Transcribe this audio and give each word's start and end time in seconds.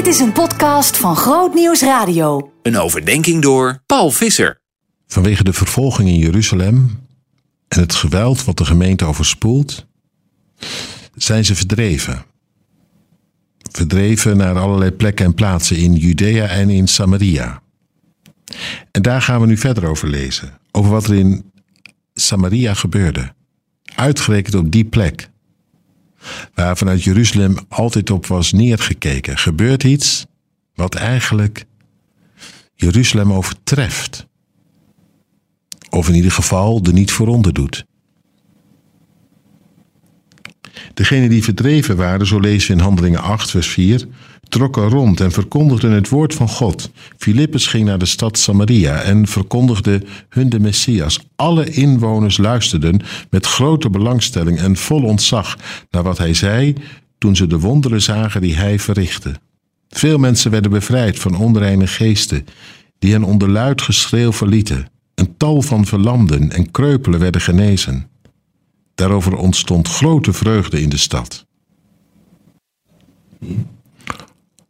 Dit 0.00 0.14
is 0.14 0.20
een 0.20 0.32
podcast 0.32 0.96
van 0.96 1.16
Groot 1.16 1.54
Nieuws 1.54 1.82
Radio. 1.82 2.52
Een 2.62 2.78
overdenking 2.78 3.42
door 3.42 3.82
Paul 3.86 4.10
Visser. 4.10 4.60
Vanwege 5.06 5.44
de 5.44 5.52
vervolging 5.52 6.08
in 6.08 6.18
Jeruzalem 6.18 7.06
en 7.68 7.80
het 7.80 7.94
geweld 7.94 8.44
wat 8.44 8.56
de 8.58 8.64
gemeente 8.64 9.04
overspoelt, 9.04 9.86
zijn 11.14 11.44
ze 11.44 11.54
verdreven. 11.54 12.24
Verdreven 13.70 14.36
naar 14.36 14.58
allerlei 14.58 14.90
plekken 14.90 15.26
en 15.26 15.34
plaatsen 15.34 15.76
in 15.76 15.94
Judea 15.94 16.46
en 16.46 16.70
in 16.70 16.88
Samaria. 16.88 17.62
En 18.90 19.02
daar 19.02 19.22
gaan 19.22 19.40
we 19.40 19.46
nu 19.46 19.56
verder 19.56 19.84
over 19.88 20.08
lezen. 20.08 20.58
Over 20.70 20.90
wat 20.90 21.06
er 21.06 21.14
in 21.14 21.52
Samaria 22.14 22.74
gebeurde. 22.74 23.32
Uitgerekend 23.94 24.54
op 24.54 24.72
die 24.72 24.84
plek. 24.84 25.29
Waar 26.54 26.76
vanuit 26.76 27.02
Jeruzalem 27.02 27.56
altijd 27.68 28.10
op 28.10 28.26
was 28.26 28.52
neergekeken. 28.52 29.38
Gebeurt 29.38 29.84
iets 29.84 30.26
wat 30.74 30.94
eigenlijk 30.94 31.64
Jeruzalem 32.74 33.32
overtreft. 33.32 34.26
Of 35.90 36.08
in 36.08 36.14
ieder 36.14 36.32
geval 36.32 36.80
er 36.82 36.92
niet 36.92 37.12
vooronder 37.12 37.52
doet. 37.52 37.84
Degenen 40.94 41.28
die 41.28 41.44
verdreven 41.44 41.96
waren, 41.96 42.26
zo 42.26 42.40
lezen 42.40 42.68
we 42.68 42.78
in 42.78 42.84
Handelingen 42.84 43.22
8, 43.22 43.50
vers 43.50 43.68
4, 43.68 44.06
trokken 44.48 44.88
rond 44.88 45.20
en 45.20 45.32
verkondigden 45.32 45.90
het 45.90 46.08
woord 46.08 46.34
van 46.34 46.48
God. 46.48 46.90
Filippus 47.16 47.66
ging 47.66 47.84
naar 47.84 47.98
de 47.98 48.06
stad 48.06 48.38
Samaria 48.38 49.00
en 49.00 49.26
verkondigde 49.26 50.02
hun 50.28 50.48
de 50.48 50.60
Messias. 50.60 51.20
Alle 51.36 51.70
inwoners 51.70 52.38
luisterden 52.38 53.00
met 53.30 53.46
grote 53.46 53.90
belangstelling 53.90 54.58
en 54.58 54.76
vol 54.76 55.02
ontzag 55.02 55.56
naar 55.90 56.02
wat 56.02 56.18
hij 56.18 56.34
zei 56.34 56.74
toen 57.18 57.36
ze 57.36 57.46
de 57.46 57.58
wonderen 57.58 58.02
zagen 58.02 58.40
die 58.40 58.56
hij 58.56 58.78
verrichtte. 58.78 59.34
Veel 59.88 60.18
mensen 60.18 60.50
werden 60.50 60.70
bevrijd 60.70 61.18
van 61.18 61.36
onreine 61.36 61.86
geesten, 61.86 62.46
die 62.98 63.12
hen 63.12 63.22
onder 63.22 63.48
luid 63.48 63.82
geschreeuw 63.82 64.32
verlieten. 64.32 64.88
Een 65.14 65.36
tal 65.36 65.62
van 65.62 65.86
verlamden 65.86 66.52
en 66.52 66.70
kreupelen 66.70 67.20
werden 67.20 67.40
genezen. 67.40 68.06
Daarover 69.00 69.36
ontstond 69.36 69.88
grote 69.88 70.32
vreugde 70.32 70.82
in 70.82 70.88
de 70.88 70.96
stad. 70.96 71.46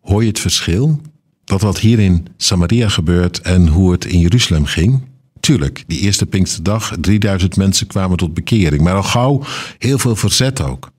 Hoor 0.00 0.22
je 0.22 0.28
het 0.28 0.38
verschil? 0.38 1.00
Dat 1.44 1.60
wat 1.60 1.78
hier 1.78 1.98
in 1.98 2.26
Samaria 2.36 2.88
gebeurt 2.88 3.40
en 3.40 3.68
hoe 3.68 3.92
het 3.92 4.04
in 4.04 4.18
Jeruzalem 4.18 4.64
ging? 4.64 5.02
Tuurlijk, 5.40 5.84
die 5.86 6.00
eerste 6.00 6.26
Pinksterdag, 6.26 6.92
3000 7.00 7.56
mensen 7.56 7.86
kwamen 7.86 8.16
tot 8.16 8.34
bekering, 8.34 8.82
maar 8.82 8.94
al 8.94 9.02
gauw 9.02 9.42
heel 9.78 9.98
veel 9.98 10.16
verzet 10.16 10.60
ook. 10.60 10.90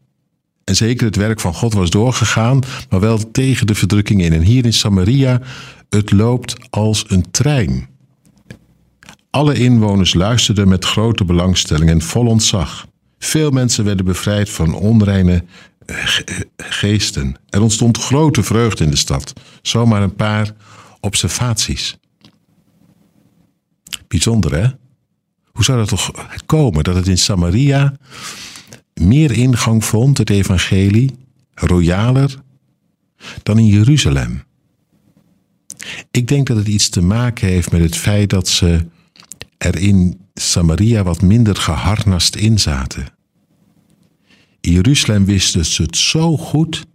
En 0.64 0.76
zeker 0.76 1.06
het 1.06 1.16
werk 1.16 1.40
van 1.40 1.54
God 1.54 1.74
was 1.74 1.90
doorgegaan, 1.90 2.60
maar 2.90 3.00
wel 3.00 3.32
tegen 3.32 3.68
de 3.68 3.76
verdrukking 3.76 4.22
in. 4.22 4.34
En 4.34 4.42
hier 4.42 4.66
in 4.66 4.74
Samaria, 4.74 5.42
het 5.90 6.12
loopt 6.12 6.56
als 6.70 7.06
een 7.08 7.32
trein. 7.32 7.88
Alle 9.30 9.54
inwoners 9.54 10.14
luisterden 10.14 10.68
met 10.68 10.86
grote 10.86 11.26
belangstelling 11.26 11.90
en 11.90 12.02
vol 12.02 12.26
ontzag. 12.26 12.88
Veel 13.20 13.52
mensen 13.52 13.84
werden 13.86 14.06
bevrijd 14.06 14.50
van 14.50 14.74
onreine 14.74 15.44
geesten. 16.58 17.36
Er 17.50 17.62
ontstond 17.62 17.98
grote 17.98 18.44
vreugde 18.44 18.84
in 18.84 18.90
de 18.90 18.96
stad. 18.96 19.34
Zomaar 19.62 20.02
een 20.02 20.16
paar 20.16 20.54
observaties. 21.00 21.98
Bijzonder 24.08 24.56
hè? 24.56 24.68
Hoe 25.52 25.64
zou 25.64 25.78
dat 25.78 25.88
toch 25.88 26.12
komen 26.46 26.84
dat 26.84 26.96
het 26.96 27.08
in 27.08 27.18
Samaria 27.18 27.94
meer 28.94 29.32
ingang 29.32 29.86
vond, 29.86 30.18
het 30.18 30.30
evangelie, 30.30 31.16
royaler, 31.54 32.36
dan 33.44 33.60
in 33.60 33.66
Jeruzalem? 33.66 34.44
Ik 36.12 36.28
denk 36.28 36.48
dat 36.48 36.58
het 36.58 36.68
iets 36.68 36.90
te 36.90 37.02
maken 37.02 37.48
heeft 37.48 37.72
met 37.72 37.82
het 37.82 37.96
feit 37.96 38.30
dat 38.30 38.48
ze 38.48 38.86
er 39.58 39.78
in 39.78 40.20
Samaria 40.34 41.04
wat 41.04 41.22
minder 41.22 41.56
geharnast 41.56 42.36
in 42.36 42.60
zaten. 42.60 43.06
In 44.62 44.72
Jeruzalem 44.72 45.26
wisten 45.26 45.66
ze 45.66 45.82
het 45.82 45.98
zo 45.98 46.38
goed 46.38 46.86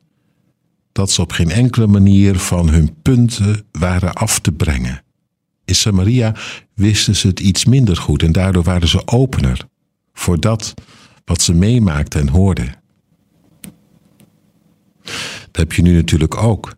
dat 0.93 1.11
ze 1.11 1.21
op 1.21 1.33
geen 1.33 1.51
enkele 1.51 1.87
manier 1.87 2.39
van 2.39 2.69
hun 2.69 3.03
punten 3.03 3.65
waren 3.73 4.13
af 4.13 4.39
te 4.39 4.53
brengen. 4.53 5.03
In 5.65 5.75
Samaria 5.75 6.35
wisten 6.75 7.17
ze 7.17 7.27
het 7.27 7.41
iets 7.41 7.65
minder 7.65 7.97
goed 7.97 8.23
en 8.23 8.33
daardoor 8.33 8.63
waren 8.63 8.89
ze 8.89 9.07
opener 9.07 9.67
voor 10.13 10.41
dat 10.41 10.75
wat 11.25 11.43
ze 11.43 11.55
meemaakten 11.55 12.21
en 12.21 12.29
hoorden. 12.29 12.75
Dat 15.03 15.57
heb 15.57 15.73
je 15.73 15.83
nu 15.83 15.95
natuurlijk 15.95 16.37
ook. 16.37 16.75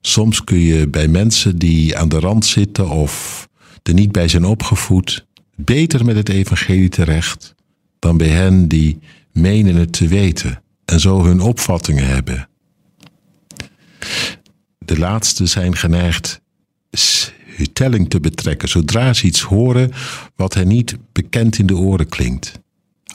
Soms 0.00 0.44
kun 0.44 0.58
je 0.58 0.88
bij 0.88 1.08
mensen 1.08 1.58
die 1.58 1.98
aan 1.98 2.08
de 2.08 2.18
rand 2.18 2.46
zitten 2.46 2.88
of 2.88 3.48
er 3.88 3.94
niet 3.94 4.12
bij 4.12 4.28
zijn 4.28 4.44
opgevoed, 4.44 5.26
beter 5.54 6.04
met 6.04 6.16
het 6.16 6.28
evangelie 6.28 6.88
terecht 6.88 7.54
dan 7.98 8.16
bij 8.16 8.28
hen 8.28 8.68
die 8.68 8.98
menen 9.32 9.74
het 9.74 9.92
te 9.92 10.08
weten 10.08 10.62
en 10.84 11.00
zo 11.00 11.24
hun 11.24 11.40
opvattingen 11.40 12.06
hebben. 12.06 12.48
De 14.78 14.98
laatste 14.98 15.46
zijn 15.46 15.76
geneigd 15.76 16.40
telling 17.72 18.10
te 18.10 18.20
betrekken 18.20 18.68
zodra 18.68 19.12
ze 19.12 19.26
iets 19.26 19.40
horen 19.40 19.92
wat 20.36 20.54
hen 20.54 20.68
niet 20.68 20.96
bekend 21.12 21.58
in 21.58 21.66
de 21.66 21.76
oren 21.76 22.08
klinkt. 22.08 22.52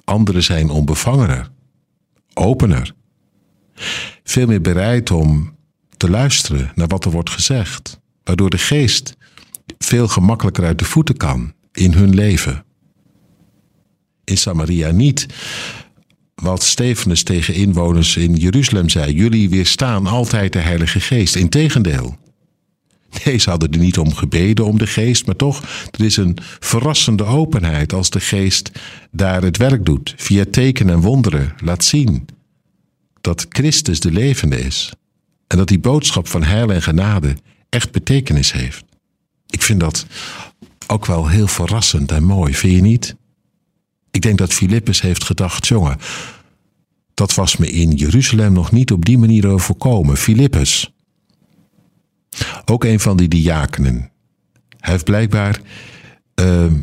Anderen 0.04 0.44
zijn 0.44 0.70
onbevangener, 0.70 1.50
opener, 2.34 2.94
veel 4.24 4.48
meer 4.48 4.62
bereid 4.62 5.12
om 5.12 5.56
te 5.98 6.10
luisteren 6.10 6.72
naar 6.76 6.88
wat 6.88 7.06
er 7.06 7.12
wordt 7.12 7.30
gezegd, 7.30 8.00
waardoor 8.24 8.50
de 8.50 8.58
geest 8.58 9.16
veel 9.78 10.08
gemakkelijker 10.08 10.66
uit 10.66 10.80
de 10.80 10.86
voeten 10.86 11.18
kan 11.18 11.54
in 11.72 11.94
hun 11.94 12.14
leven. 12.14 12.64
In 14.24 14.38
Samaria 14.38 14.92
niet 14.92 15.26
wat 16.36 16.64
Stefanus 16.64 17.24
tegen 17.24 17.54
inwoners 17.54 18.18
in 18.18 18.36
Jeruzalem 18.36 18.90
zei: 18.90 19.14
Jullie 19.14 19.50
weerstaan 19.50 20.08
altijd 20.08 20.54
de 20.54 20.60
Heilige 20.60 21.00
Geest. 21.00 21.36
Integendeel. 21.36 22.20
Nee, 23.24 23.38
ze 23.38 23.50
hadden 23.50 23.72
er 23.72 23.78
niet 23.80 23.98
om 23.98 24.14
gebeden 24.14 24.66
om 24.66 24.78
de 24.78 24.88
geest, 24.88 25.26
maar 25.26 25.36
toch, 25.36 25.64
er 25.92 26.06
is 26.06 26.18
een 26.18 26.38
verrassende 26.60 27.24
openheid 27.24 27.94
als 27.94 28.10
de 28.10 28.20
geest 28.20 28.72
daar 29.12 29.42
het 29.42 29.58
werk 29.58 29.86
doet, 29.86 30.14
via 30.18 30.46
tekenen 30.52 30.94
en 30.94 31.02
wonderen, 31.02 31.54
laat 31.64 31.84
zien 31.84 32.26
dat 33.22 33.46
Christus 33.50 34.00
de 34.00 34.12
levende 34.12 34.60
is 34.60 34.94
en 35.48 35.58
dat 35.58 35.68
die 35.68 35.80
boodschap 35.80 36.28
van 36.28 36.44
heil 36.44 36.72
en 36.72 36.82
genade 36.82 37.36
echt 37.70 37.92
betekenis 37.92 38.52
heeft. 38.52 38.84
Ik 39.52 39.62
vind 39.62 39.80
dat 39.80 40.06
ook 40.88 41.06
wel 41.06 41.28
heel 41.28 41.48
verrassend 41.48 42.12
en 42.12 42.24
mooi, 42.24 42.54
vind 42.54 42.74
je 42.74 42.82
niet? 42.82 43.16
Ik 44.12 44.22
denk 44.22 44.38
dat 44.38 44.54
Filippus 44.54 45.02
heeft 45.02 45.24
gedacht, 45.24 45.68
jongen, 45.68 45.98
dat 47.14 47.34
was 47.34 47.58
me 47.58 47.72
in 47.72 47.92
Jeruzalem 47.92 48.54
nog 48.54 48.72
niet 48.72 48.92
op 48.92 49.06
die 49.06 49.18
manier 49.18 49.48
overkomen. 49.48 50.18
Filippus, 50.18 50.94
ook 52.66 52.84
een 52.84 53.00
van 53.00 53.18
die 53.18 53.28
diakenen. 53.28 54.12
Heeft 54.78 55.04
blijkbaar 55.04 55.62
uh, 56.36 56.74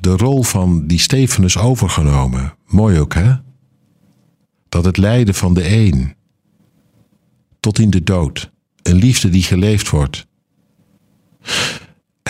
de 0.00 0.16
rol 0.16 0.42
van 0.42 0.86
die 0.86 0.98
Stefanus 0.98 1.56
overgenomen. 1.56 2.54
Mooi 2.66 2.98
ook, 2.98 3.14
hè? 3.14 3.34
Dat 4.68 4.84
het 4.84 4.96
lijden 4.96 5.34
van 5.34 5.54
de 5.54 5.76
een 5.76 6.14
tot 7.60 7.78
in 7.78 7.90
de 7.90 8.02
dood, 8.02 8.50
een 8.82 8.96
liefde 8.96 9.28
die 9.28 9.42
geleefd 9.42 9.90
wordt 9.90 10.26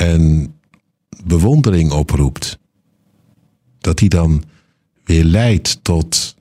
en 0.00 0.54
bewondering 1.24 1.92
oproept, 1.92 2.58
dat 3.78 3.98
die 3.98 4.08
dan 4.08 4.42
weer 5.04 5.24
leidt 5.24 5.84
tot 5.84 6.36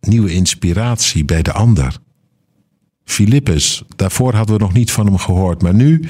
nieuwe 0.00 0.32
inspiratie 0.32 1.24
bij 1.24 1.42
de 1.42 1.52
ander. 1.52 1.98
Filippus, 3.04 3.82
daarvoor 3.96 4.34
hadden 4.34 4.56
we 4.56 4.62
nog 4.62 4.72
niet 4.72 4.90
van 4.90 5.06
hem 5.06 5.18
gehoord, 5.18 5.62
maar 5.62 5.74
nu, 5.74 6.08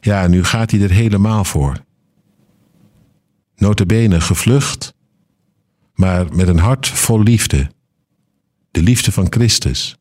ja, 0.00 0.26
nu 0.26 0.44
gaat 0.44 0.70
hij 0.70 0.80
er 0.80 0.90
helemaal 0.90 1.44
voor. 1.44 1.84
Notabene 3.56 4.20
gevlucht, 4.20 4.94
maar 5.94 6.34
met 6.34 6.48
een 6.48 6.58
hart 6.58 6.88
vol 6.88 7.22
liefde. 7.22 7.70
De 8.70 8.82
liefde 8.82 9.12
van 9.12 9.26
Christus. 9.30 9.96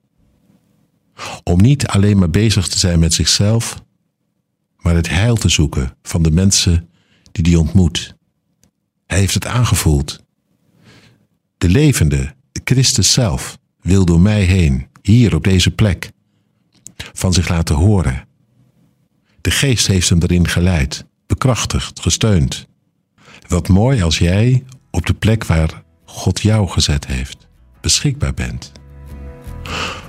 Om 1.43 1.61
niet 1.61 1.87
alleen 1.87 2.17
maar 2.17 2.29
bezig 2.29 2.67
te 2.67 2.77
zijn 2.77 2.99
met 2.99 3.13
zichzelf, 3.13 3.83
het 4.95 5.09
heil 5.09 5.35
te 5.35 5.49
zoeken 5.49 5.95
van 6.01 6.21
de 6.21 6.31
mensen 6.31 6.89
die 7.31 7.53
hij 7.53 7.61
ontmoet. 7.61 8.15
Hij 9.05 9.19
heeft 9.19 9.33
het 9.33 9.45
aangevoeld. 9.45 10.23
De 11.57 11.69
levende, 11.69 12.33
Christus 12.63 13.13
zelf, 13.13 13.57
wil 13.81 14.05
door 14.05 14.21
mij 14.21 14.43
heen, 14.43 14.87
hier 15.01 15.35
op 15.35 15.43
deze 15.43 15.71
plek, 15.71 16.11
van 17.13 17.33
zich 17.33 17.49
laten 17.49 17.75
horen. 17.75 18.27
De 19.41 19.51
geest 19.51 19.87
heeft 19.87 20.09
hem 20.09 20.21
erin 20.21 20.47
geleid, 20.47 21.05
bekrachtigd, 21.27 21.99
gesteund. 21.99 22.67
Wat 23.47 23.67
mooi 23.67 24.01
als 24.01 24.17
jij 24.17 24.63
op 24.91 25.05
de 25.05 25.13
plek 25.13 25.45
waar 25.45 25.83
God 26.05 26.41
jou 26.41 26.67
gezet 26.67 27.07
heeft, 27.07 27.47
beschikbaar 27.81 28.33
bent. 28.33 28.71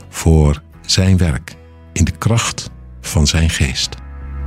Voor 0.09 0.63
zijn 0.87 1.17
werk 1.17 1.57
in 1.93 2.05
de 2.05 2.19
kracht 2.19 2.71
van 3.01 3.27
zijn 3.27 3.51
geest. 3.51 4.02